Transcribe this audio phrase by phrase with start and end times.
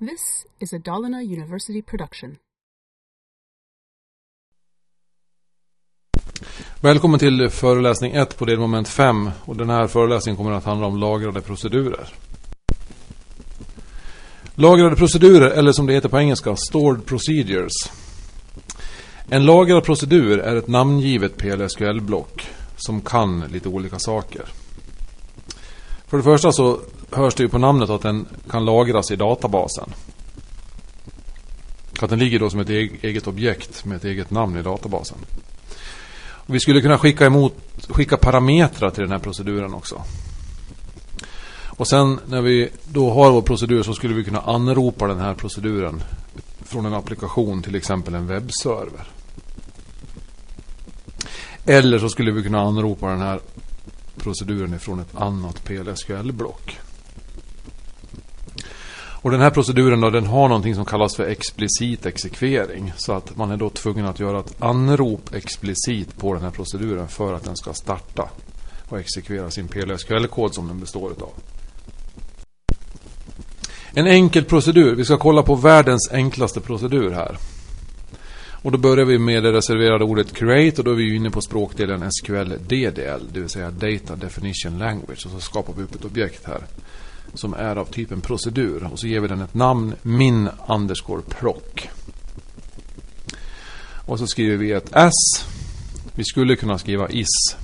[0.00, 2.36] This is a Dalarna University production.
[6.80, 10.96] Välkommen till föreläsning 1 på delmoment 5 och den här föreläsningen kommer att handla om
[10.96, 12.08] lagrade procedurer.
[14.54, 17.72] Lagrade procedurer, eller som det heter på engelska, Stored Procedures.
[19.28, 24.44] En lagrad procedur är ett namngivet PLSQL-block som kan lite olika saker.
[26.06, 26.80] För det första så
[27.12, 29.92] hörs det ju på namnet att den kan lagras i databasen.
[32.00, 35.18] Att den ligger då som ett eget objekt med ett eget namn i databasen.
[36.22, 37.54] Och vi skulle kunna skicka, emot,
[37.88, 40.02] skicka parametrar till den här proceduren också.
[41.66, 45.34] Och sen när vi då har vår procedur så skulle vi kunna anropa den här
[45.34, 46.02] proceduren
[46.64, 49.08] från en applikation, till exempel en webbserver.
[51.66, 53.40] Eller så skulle vi kunna anropa den här
[54.16, 56.78] proceduren ifrån ett annat PLSQL-block.
[59.22, 62.92] Och den här proceduren då, den har någonting som kallas för explicit exekvering.
[62.96, 67.08] Så att man är då tvungen att göra ett anrop explicit på den här proceduren
[67.08, 68.28] för att den ska starta
[68.88, 71.32] och exekvera sin PLSQL-kod som den består av.
[73.94, 74.94] En enkel procedur.
[74.94, 77.36] Vi ska kolla på världens enklaste procedur här.
[78.62, 81.40] Och då börjar vi med det reserverade ordet create och då är vi inne på
[81.40, 85.26] språkdelen SQL DDL, det vill säga Data Definition Language.
[85.26, 86.60] Och så skapar vi upp ett objekt här
[87.34, 88.88] som är av typen procedur.
[88.92, 91.56] Och så ger vi den ett namn, min underscore proc.
[94.06, 95.46] Och så skriver vi ett S.
[96.14, 97.56] Vi skulle kunna skriva is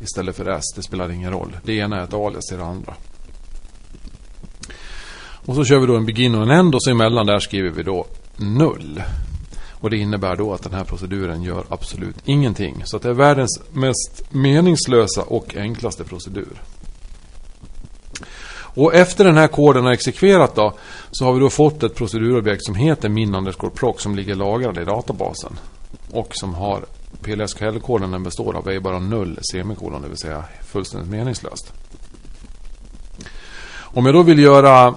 [0.00, 0.64] istället för S.
[0.76, 1.56] Det spelar ingen roll.
[1.64, 2.94] Det ena är ett alias till det andra.
[5.46, 7.70] Och så kör vi då en begin och en end och så emellan där skriver
[7.70, 9.02] vi då null.
[9.70, 12.82] Och det innebär då att den här proceduren gör absolut ingenting.
[12.84, 16.62] Så det är världens mest meningslösa och enklaste procedur.
[18.76, 20.74] Och efter den här koden har exekverat då
[21.10, 24.78] så har vi då fått ett procedurobjekt som heter min underscore proc som ligger lagrad
[24.78, 25.52] i databasen.
[26.12, 26.84] Och som har
[27.22, 31.72] PLSQL-koden den består av är bara null semikolon, det vill säga fullständigt meningslöst.
[33.78, 34.94] Om jag då vill göra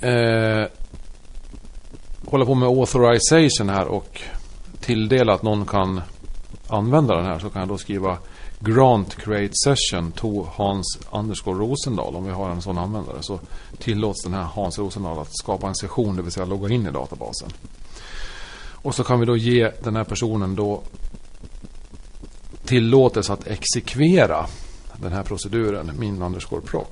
[0.00, 0.66] eh,
[2.26, 4.20] hålla på med authorization här och
[4.80, 6.00] tilldela att någon kan
[6.68, 8.18] använda den här så kan jag då skriva
[8.60, 12.16] Grant create session to Hans underscore Rosendal.
[12.16, 13.40] Om vi har en sån användare så
[13.78, 16.90] tillåts den här Hans Rosendal att skapa en session, det vill säga logga in i
[16.90, 17.48] databasen.
[18.86, 20.82] Och så kan vi då ge den här personen då
[22.64, 24.46] tillåtelse att exekvera
[24.96, 26.86] den här proceduren, min underscore proc.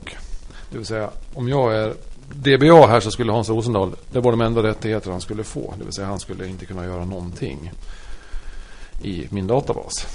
[0.70, 1.94] Det vill säga om jag är
[2.32, 5.74] DBA här så skulle Hans Rosendal, det var de enda rättigheter han skulle få.
[5.78, 7.72] Det vill säga han skulle inte kunna göra någonting
[9.02, 10.06] i min databas.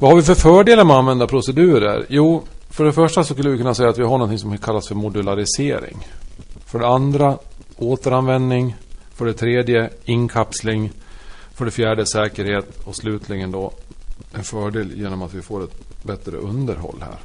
[0.00, 2.06] Vad har vi för fördelar med att använda procedurer?
[2.08, 4.88] Jo, för det första så skulle vi kunna säga att vi har något som kallas
[4.88, 6.06] för modularisering.
[6.66, 7.38] För det andra
[7.76, 8.76] återanvändning.
[9.14, 10.92] För det tredje inkapsling.
[11.54, 12.80] För det fjärde säkerhet.
[12.84, 13.72] Och slutligen då
[14.32, 17.18] en fördel genom att vi får ett bättre underhåll här.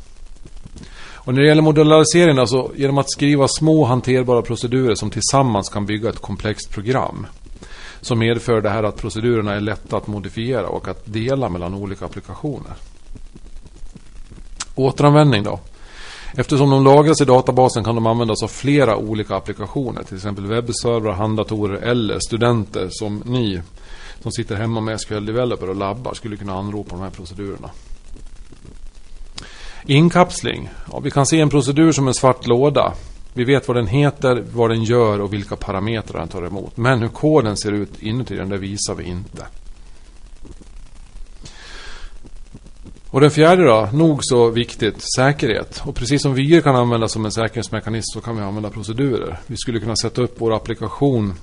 [1.13, 5.85] Och när det gäller modularisering, alltså genom att skriva små hanterbara procedurer som tillsammans kan
[5.85, 7.27] bygga ett komplext program.
[8.05, 12.05] Som medför det här att procedurerna är lätta att modifiera och att dela mellan olika
[12.05, 12.73] applikationer.
[14.75, 15.59] Återanvändning då.
[16.33, 20.03] Eftersom de lagras i databasen kan de användas av flera olika applikationer.
[20.03, 23.61] Till exempel webbservrar, handdatorer eller studenter som ni
[24.21, 27.69] som sitter hemma med SQL Developer och labbar skulle kunna anropa de här procedurerna.
[29.85, 30.69] Inkapsling.
[30.91, 32.93] Ja, vi kan se en procedur som en svart låda.
[33.37, 36.77] Vi vet vad den heter, vad den gör och vilka parametrar den tar emot.
[36.77, 39.45] Men hur koden ser ut inuti den, det visar vi inte.
[43.09, 45.81] Och den fjärde då, nog så viktigt, säkerhet.
[45.85, 49.39] Och precis som vyer kan användas som en säkerhetsmekanism så kan vi använda procedurer.
[49.47, 51.33] Vi skulle kunna sätta upp vår applikation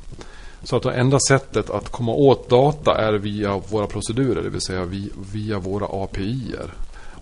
[0.63, 4.61] så att det enda sättet att komma åt data är via våra procedurer, det vill
[4.61, 4.85] säga
[5.33, 6.73] via våra API-er.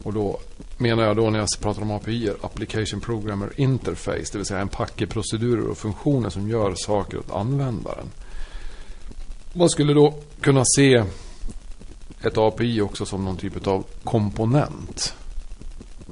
[0.03, 0.39] Och då
[0.79, 4.69] menar jag då när jag pratar om API, Application Programmer Interface, det vill säga en
[4.69, 8.07] packe procedurer och funktioner som gör saker åt användaren.
[9.53, 11.05] Man skulle då kunna se
[12.23, 15.15] ett API också som någon typ av komponent.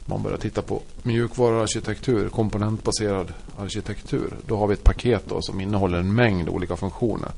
[0.07, 4.37] Man börjar titta på mjukvaruarkitektur, komponentbaserad arkitektur.
[4.47, 7.31] Då har vi ett paket då som innehåller en mängd olika funktioner.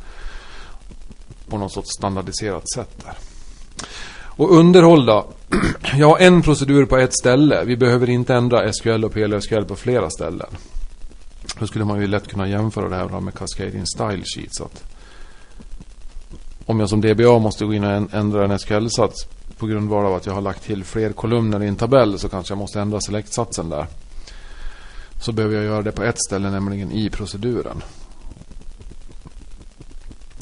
[1.48, 3.29] På något sorts standardiserat sätt där.
[4.40, 5.26] Och underhåll då.
[5.96, 7.64] Jag har en procedur på ett ställe.
[7.64, 10.46] Vi behöver inte ändra SQL och PLSQL på flera ställen.
[11.58, 14.54] Då skulle man ju lätt kunna jämföra det här med Cascading Style Sheet.
[14.54, 14.84] Så att
[16.66, 19.26] om jag som DBA måste gå in och ändra en SQL-sats
[19.58, 22.52] på grundval av att jag har lagt till fler kolumner i en tabell så kanske
[22.52, 23.86] jag måste ändra select-satsen där.
[25.20, 27.82] Så behöver jag göra det på ett ställe, nämligen i proceduren.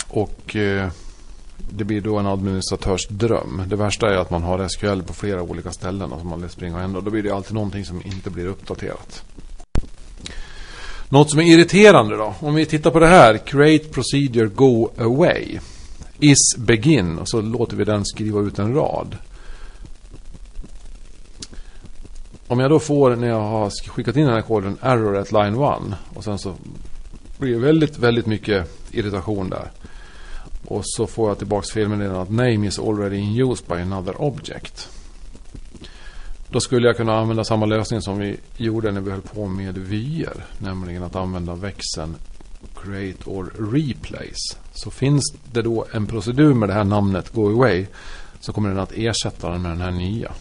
[0.09, 0.89] Och eh,
[1.71, 3.63] det blir då en administratörs dröm.
[3.67, 6.77] Det värsta är att man har SQL på flera olika ställen som man vill springa
[6.77, 7.01] och ändra.
[7.01, 9.25] Då blir det alltid någonting som inte blir uppdaterat.
[11.09, 12.35] Något som är irriterande då.
[12.41, 13.39] Om vi tittar på det här.
[13.39, 15.59] Create procedure go away.
[16.19, 17.19] Is begin.
[17.19, 19.17] Och så låter vi den skriva ut en rad.
[22.47, 25.55] Om jag då får när jag har skickat in den här koden error at line
[25.55, 25.99] 1.
[26.15, 26.55] Och sen så
[27.39, 29.71] blir det väldigt, väldigt mycket irritation där.
[30.67, 34.89] Och så får jag tillbaka felmeddelandet att name is already in use by another object.
[36.51, 39.79] Då skulle jag kunna använda samma lösning som vi gjorde när vi höll på med
[39.79, 40.45] vyer.
[40.59, 42.17] Nämligen att använda växeln
[42.75, 44.57] create or replace.
[44.75, 47.87] Så finns det då en procedur med det här namnet go away
[48.41, 50.33] så kommer den att ersätta den med den här nya.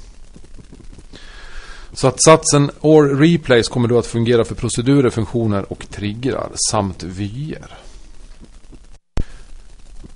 [1.94, 7.04] Så att satsen or replace kommer då att fungera för procedurer, funktioner och triggrar samt
[7.04, 7.78] vyer.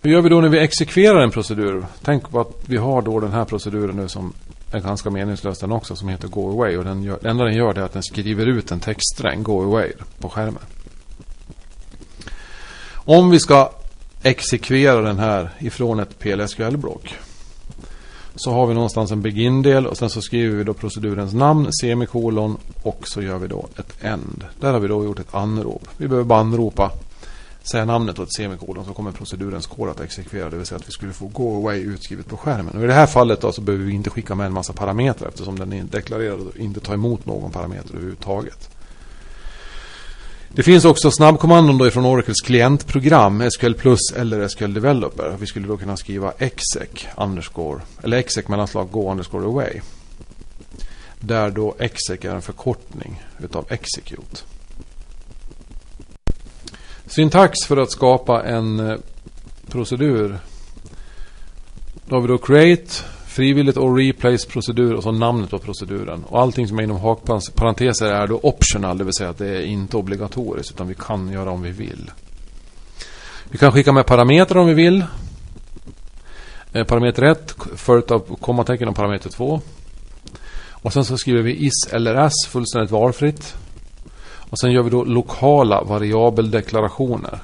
[0.04, 1.86] Hur gör vi då när vi exekverar en procedur?
[2.02, 4.34] Tänk på att vi har då den här proceduren nu som
[4.72, 6.78] är ganska meningslös den också som heter Go Away.
[6.78, 9.64] Och den gör, det enda den gör är att den skriver ut en textsträng Go
[9.64, 10.64] Away på skärmen.
[12.94, 13.72] Om vi ska
[14.24, 17.16] exekvera den här ifrån ett PLSQL-block.
[18.36, 22.58] Så har vi någonstans en begin-del och sen så skriver vi då procedurens namn, semikolon
[22.82, 24.44] och så gör vi då ett end.
[24.60, 25.88] Där har vi då gjort ett anrop.
[25.98, 26.92] Vi behöver bara anropa
[27.64, 30.50] säga namnet och ett semikolon så kommer procedurens kod att exekvera.
[30.50, 32.76] Det vill säga att vi skulle få go away utskrivet på skärmen.
[32.76, 35.28] Och I det här fallet då så behöver vi inte skicka med en massa parametrar
[35.28, 38.70] eftersom den är deklarerad och inte tar emot någon parameter överhuvudtaget.
[40.54, 45.36] Det finns också snabbkommandon då ifrån Oracles klientprogram, SQL Plus eller SQL Developer.
[45.40, 49.82] Vi skulle då kunna skriva exec underscore, eller exec mellanslag go underscore away.
[51.20, 54.42] Där då exec är en förkortning utav execute.
[57.12, 58.98] Syntax för att skapa en eh,
[59.68, 60.40] procedur.
[62.06, 62.92] Då har vi då create,
[63.28, 66.24] frivilligt och replace procedur och så namnet på proceduren.
[66.24, 69.62] Och allting som är inom hakparenteser är då optional, det vill säga att det är
[69.62, 72.12] inte obligatoriskt utan vi kan göra om vi vill.
[73.50, 75.06] Vi kan skicka med parametrar om vi vill.
[76.74, 79.62] Eh, parameter 1 följt av kommatecken och parameter 2.
[80.72, 83.56] Och sen så skriver vi is eller s fullständigt valfritt.
[84.52, 87.40] Och sen gör vi då lokala variabeldeklarationer.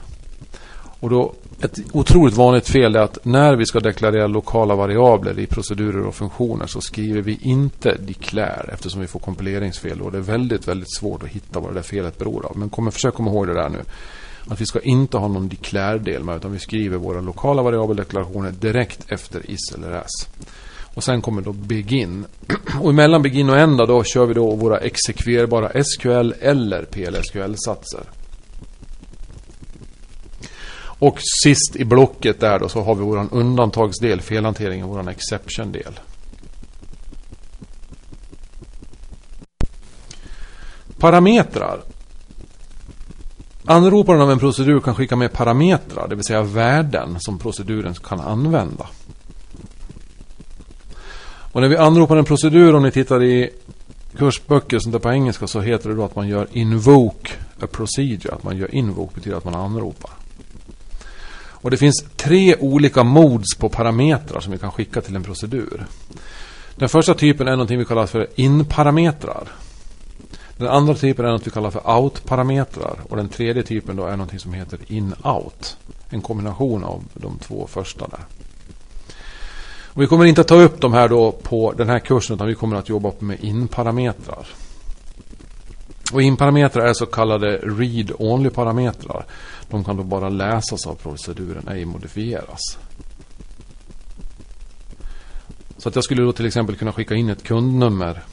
[0.99, 5.45] Och då ett otroligt vanligt fel är att när vi ska deklarera lokala variabler i
[5.45, 10.21] procedurer och funktioner så skriver vi inte declare eftersom vi får kompileringsfel och det är
[10.21, 12.57] väldigt, väldigt svårt att hitta vad det där felet beror av.
[12.57, 13.81] Men kom, försök komma ihåg det där nu.
[14.47, 19.11] Att vi ska inte ha någon declare-del med utan vi skriver våra lokala variabeldeklarationer direkt
[19.11, 20.29] efter is eller s.
[20.97, 22.25] Och sen kommer då begin.
[22.81, 28.03] Och emellan begin och ända då kör vi då våra exekverbara SQL eller PLSQL-satser.
[30.79, 35.99] Och sist i blocket där då så har vi våran undantagsdel, felhanteringen, våran exception-del.
[40.99, 41.81] Parametrar.
[43.65, 48.19] Anroparen av en procedur kan skicka med parametrar, det vill säga värden som proceduren kan
[48.19, 48.87] använda.
[51.57, 53.49] Och när vi anropar en procedur, om ni tittar i
[54.17, 58.33] kursböcker som det på engelska så heter det då att man gör invoke a procedure.
[58.33, 60.11] Att man gör invoke betyder att man anropar.
[61.37, 65.85] Och det finns tre olika modes på parametrar som vi kan skicka till en procedur.
[66.75, 69.47] Den första typen är något vi kallar för in-parametrar.
[70.57, 72.99] Den andra typen är något vi kallar för out-parametrar.
[73.09, 75.77] Och den tredje typen då är något som heter in-out.
[76.09, 78.36] En kombination av de två första där.
[79.97, 82.47] Och vi kommer inte att ta upp de här då på den här kursen utan
[82.47, 84.47] vi kommer att jobba med in-parametrar.
[86.13, 89.25] Och in-parametrar är så kallade read-only-parametrar.
[89.69, 92.59] De kan då bara läsas av proceduren, ej modifieras.
[95.77, 98.23] Så att jag skulle då till exempel kunna skicka in ett kundnummer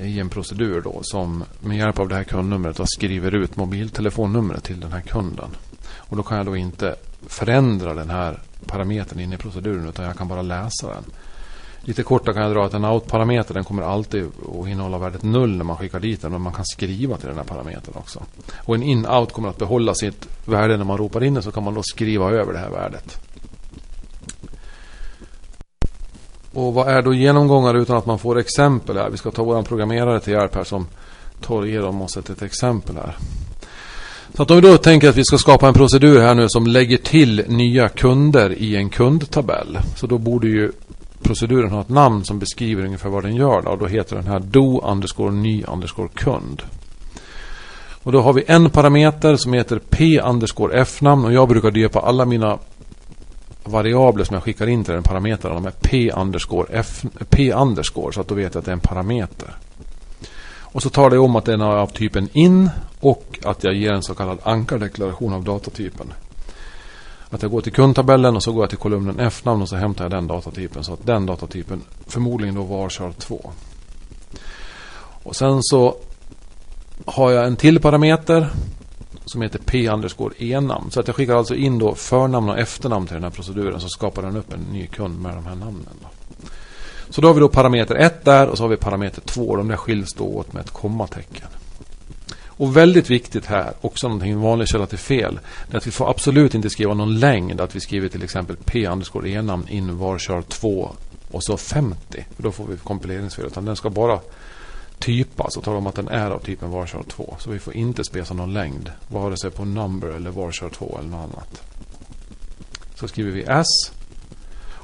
[0.00, 4.64] i en procedur då som med hjälp av det här kundnumret då skriver ut mobiltelefonnumret
[4.64, 5.56] till den här kunden.
[5.96, 10.16] Och då kan jag då inte förändra den här parametern inne i proceduren utan jag
[10.16, 11.04] kan bara läsa den.
[11.82, 15.56] Lite kort kan jag dra att en out-parameter den kommer alltid att innehålla värdet 0
[15.56, 16.32] när man skickar dit den.
[16.32, 18.22] Men man kan skriva till den här parametern också.
[18.56, 21.64] Och en in-out kommer att behålla sitt värde när man ropar in den så kan
[21.64, 23.20] man då skriva över det här värdet.
[26.52, 29.10] Och vad är då genomgångar utan att man får exempel här?
[29.10, 30.86] Vi ska ta vår programmerare till hjälp här som
[31.40, 33.16] tar igenom oss ett exempel här.
[34.34, 36.66] Så att om vi då tänker att vi ska skapa en procedur här nu som
[36.66, 39.78] lägger till nya kunder i en kundtabell.
[39.96, 40.72] Så då borde ju
[41.22, 43.62] proceduren ha ett namn som beskriver ungefär vad den gör.
[43.62, 46.62] Då, och då heter den här do underscore ny underscore kund.
[48.02, 52.00] Och då har vi en parameter som heter p underscore f-namn och jag brukar döpa
[52.00, 52.58] alla mina
[53.64, 55.54] variabler som jag skickar in till den parametern.
[55.54, 58.72] De är p underscore, f, p underscore så att då vet jag att det är
[58.72, 59.54] en parameter.
[60.72, 63.92] Och så talar jag om att den är av typen in och att jag ger
[63.92, 66.12] en så kallad ankardeklaration av datatypen.
[67.30, 70.04] Att jag går till kundtabellen och så går jag till kolumnen F-namn och så hämtar
[70.04, 70.84] jag den datatypen.
[70.84, 73.50] Så att den datatypen förmodligen då var kör 2.
[75.22, 75.96] Och sen så
[77.04, 78.48] har jag en till parameter
[79.24, 80.90] som heter p underscore e-namn.
[80.90, 83.88] Så att jag skickar alltså in då förnamn och efternamn till den här proceduren så
[83.88, 85.96] skapar den upp en ny kund med de här namnen.
[86.02, 86.08] Då.
[87.10, 89.56] Så då har vi då parameter 1 där och så har vi parameter 2.
[89.56, 91.48] De där skiljs då åt med ett kommatecken.
[92.46, 95.90] Och väldigt viktigt här, också någonting en vanlig källa till fel, det är att vi
[95.90, 97.60] får absolut inte skriva någon längd.
[97.60, 98.88] Att vi skriver till exempel p
[99.24, 100.90] e-namn in varchar 2
[101.30, 102.26] och så 50.
[102.36, 103.46] För då får vi kompileringsfel.
[103.46, 104.20] Utan den ska bara
[104.98, 107.36] typas och tala om att den är av typen varchar 2.
[107.38, 108.92] Så vi får inte spesa någon längd.
[109.08, 111.62] Vare sig på number eller varchar 2 eller något annat.
[112.94, 113.66] Så skriver vi s.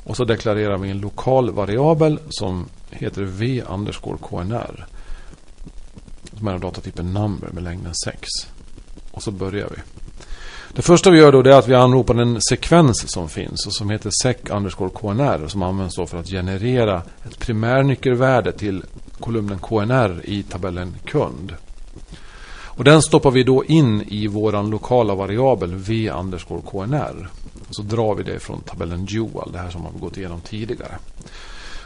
[0.07, 4.87] Och så deklarerar vi en lokal variabel som heter v underscore knr.
[6.39, 8.29] Som är av datatypen number med längden 6.
[9.11, 9.83] Och så börjar vi.
[10.73, 13.91] Det första vi gör då är att vi anropar en sekvens som finns och som
[13.91, 18.83] heter sec underscore knr som används då för att generera ett primärnyckelvärde till
[19.21, 21.55] kolumnen knr i tabellen kund.
[22.49, 27.29] Och den stoppar vi då in i våran lokala variabel v underscore knr.
[27.69, 30.99] Och så drar vi det från tabellen dual, det här som har gått igenom tidigare.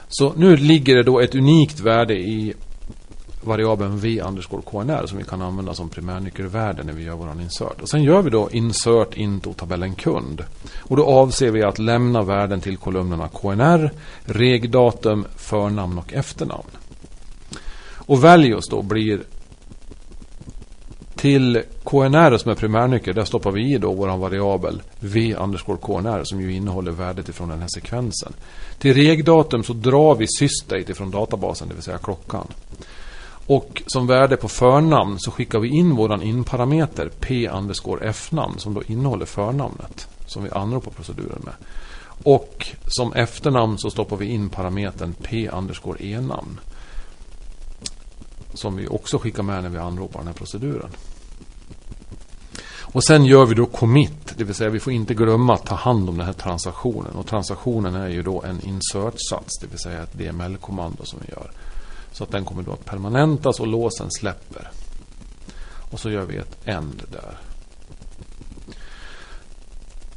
[0.09, 2.55] Så nu ligger det då ett unikt värde i
[3.43, 7.81] variabeln v underscore knr som vi kan använda som primärnyckelvärde när vi gör vår insert.
[7.83, 10.45] Och sen gör vi då insert into tabellen kund.
[10.79, 13.93] Och då avser vi att lämna värden till kolumnerna knr,
[14.25, 16.71] regdatum, förnamn och efternamn.
[18.07, 19.21] Och values då blir
[21.21, 26.25] till KNR som är primärnyckel, där stoppar vi i då vår variabel v underscore KNR
[26.25, 28.33] som ju innehåller värdet ifrån den här sekvensen.
[28.79, 32.47] Till regdatum så drar vi sysdate ifrån databasen, det vill säga klockan.
[33.47, 38.75] Och som värde på förnamn så skickar vi in våran inparameter p underscore f-namn som
[38.75, 41.55] då innehåller förnamnet som vi anropar proceduren med.
[42.23, 46.61] Och som efternamn så stoppar vi in parametern p underscore e-namn.
[48.55, 50.91] Som vi också skickar med när vi anropar den här proceduren.
[52.93, 55.75] Och sen gör vi då commit, det vill säga vi får inte glömma att ta
[55.75, 57.13] hand om den här transaktionen.
[57.13, 61.51] Och transaktionen är ju då en insert-sats, det vill säga ett DML-kommando som vi gör.
[62.13, 64.71] Så att den kommer då att permanentas och låsen släpper.
[65.91, 67.39] Och så gör vi ett end där.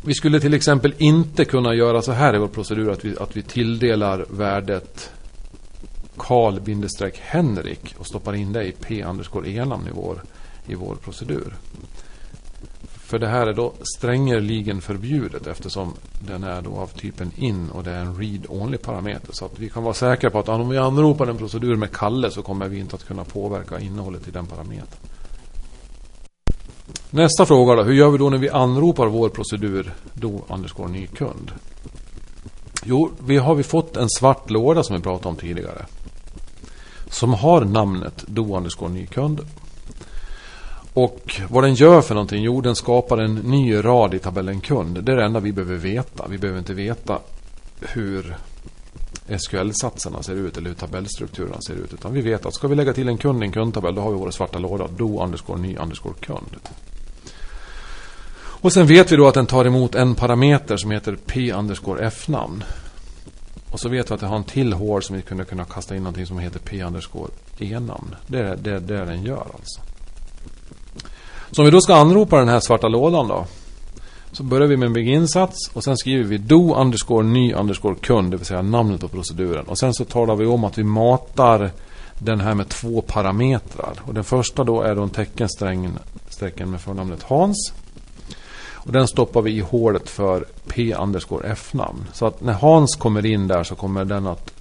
[0.06, 3.38] Vi skulle till exempel inte kunna göra så här i vår procedur att vi, att
[3.38, 5.12] vi tilldelar värdet
[6.18, 10.24] Karl-Henrik och stoppar in det i P underscore enamn i vår,
[10.66, 11.54] i vår procedur.
[12.84, 17.84] För det här är då strängerligen förbjudet eftersom den är då av typen in och
[17.84, 19.34] det är en read-only parameter.
[19.34, 22.32] Så att vi kan vara säkra på att om vi anropar en procedur med Kalle
[22.32, 25.00] så kommer vi inte att kunna påverka innehållet i den parametern.
[27.10, 27.84] Nästa fråga då.
[27.84, 31.52] Hur gör vi då när vi anropar vår procedur do underscore ny kund?
[32.86, 35.86] Jo, vi har vi fått en svart låda som vi pratade om tidigare.
[37.14, 39.42] Som har namnet do underscore ny kund.
[40.94, 42.44] Och vad den gör för någonting?
[42.44, 45.04] Jo, den skapar en ny rad i tabellen kund.
[45.04, 46.28] Det är det enda vi behöver veta.
[46.30, 47.20] Vi behöver inte veta
[47.80, 48.36] hur
[49.28, 51.94] SQL-satserna ser ut eller hur tabellstrukturerna ser ut.
[51.94, 54.12] Utan vi vet att ska vi lägga till en kund i en kundtabell då har
[54.12, 54.88] vi vår svarta låda.
[54.98, 56.56] Do underscore ny underscore kund.
[58.36, 62.08] Och sen vet vi då att den tar emot en parameter som heter p underscore
[62.08, 62.64] f-namn.
[63.74, 65.96] Och så vet vi att det har en till hår som vi kunde kunna kasta
[65.96, 68.16] in någonting som heter p underscore e-namn.
[68.28, 69.82] Det är det, det den gör alltså.
[71.52, 73.46] Så om vi då ska anropa den här svarta lådan då.
[74.32, 77.96] Så börjar vi med en Big Insats och sen skriver vi do underscore ny underscore
[77.96, 79.66] kund, det vill säga namnet på proceduren.
[79.66, 81.72] Och sen så talar vi om att vi matar
[82.20, 83.94] den här med två parametrar.
[84.02, 85.92] Och den första då är då en teckensträng
[86.66, 87.74] med förnamnet Hans.
[88.84, 92.06] Och den stoppar vi i hålet för P underscore F-namn.
[92.14, 94.54] Så att när Hans kommer in där så kommer den att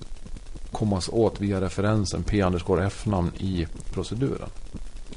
[0.73, 4.49] kommas åt via referensen P underscore F-namn i proceduren.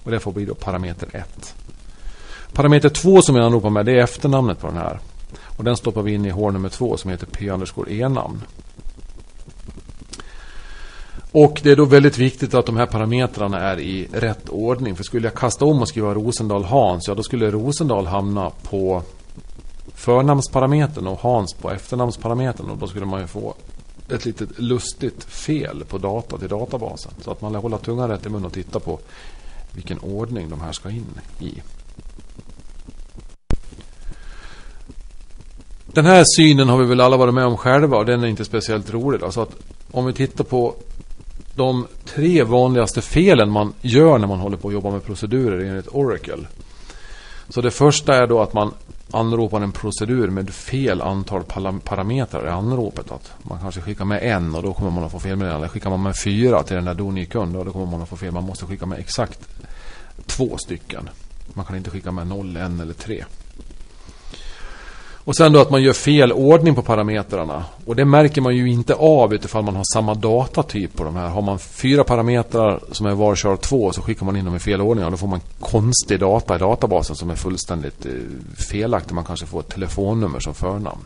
[0.03, 1.55] Och det får bli då parameter 1.
[2.53, 5.00] Parameter 2 som vi anropar med det är efternamnet på den här.
[5.57, 8.41] Och den stoppar vi in i hål nummer 2 som heter P underscore e-namn.
[11.38, 14.96] Och det är då väldigt viktigt att de här parametrarna är i rätt ordning.
[14.96, 19.04] För skulle jag kasta om och skriva Rosendal Hans, ja då skulle Rosendal hamna på
[19.96, 22.70] förnamnsparametern och Hans på efternamnsparametern.
[22.70, 23.54] Och då skulle man ju få
[24.10, 27.12] ett litet lustigt fel på data till databasen.
[27.22, 29.00] Så att man lär hålla tungan rätt i mun och titta på
[29.72, 31.62] vilken ordning de här ska in i.
[35.86, 38.46] Den här synen har vi väl alla varit med om själva och den är inte
[38.46, 39.24] speciellt rolig.
[39.24, 39.56] Alltså att
[39.92, 40.75] om vi tittar på
[41.55, 45.88] de tre vanligaste felen man gör när man håller på att jobba med procedurer enligt
[45.88, 46.47] Oracle.
[47.50, 48.74] Så det första är då att man
[49.12, 51.43] anropar en procedur med fel antal
[51.83, 53.12] parametrar i anropet.
[53.12, 55.69] Att man kanske skickar med en och då kommer man att få felmeddelande.
[55.69, 58.31] Skickar man med fyra till den där Doni-kund då kommer man att få fel.
[58.31, 59.39] Man måste skicka med exakt
[60.25, 61.09] två stycken.
[61.53, 63.25] Man kan inte skicka med noll, en eller tre.
[65.25, 67.65] Och sen då att man gör fel ordning på parametrarna.
[67.86, 71.29] Och det märker man ju inte av utifall man har samma datatyp på de här.
[71.29, 74.60] Har man fyra parametrar som är var kör två så skickar man in dem i
[74.60, 75.05] fel ordning.
[75.05, 78.12] Och då får man konstig data i databasen som är fullständigt eh,
[78.72, 79.15] felaktig.
[79.15, 81.01] Man kanske får ett telefonnummer som förnamn.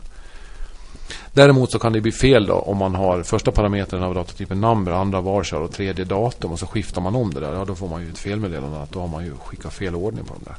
[1.32, 4.92] Däremot så kan det bli fel då om man har första parametern av datatypen number,
[4.92, 7.52] andra varkör och tredje datum och så skiftar man om det där.
[7.52, 10.24] Ja, då får man ju ett felmeddelande att då har man ju skickat fel ordning
[10.24, 10.56] på de där.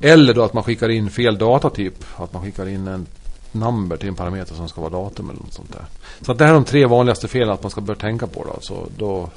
[0.00, 2.04] Eller då att man skickar in fel datatyp.
[2.16, 3.06] Att man skickar in en
[3.52, 5.84] number till en parameter som ska vara datum eller något sånt där.
[6.20, 8.44] Så att det här är de tre vanligaste felen att man ska börja tänka på.
[8.44, 8.58] Då.
[8.60, 9.28] Så då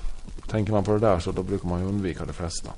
[0.48, 2.70] tänker man på det där så då brukar man undvika det flesta.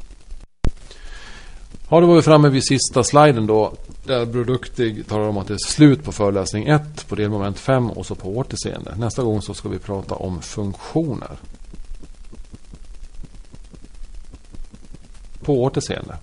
[1.89, 3.73] Ja, då var vi framme vid sista sliden då.
[4.05, 8.05] Där Produktig talar om att det är slut på föreläsning 1 på delmoment 5 och
[8.05, 8.95] så på återseende.
[8.97, 11.37] Nästa gång så ska vi prata om funktioner.
[15.43, 16.17] På återseende.